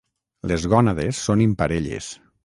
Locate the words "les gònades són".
0.51-1.43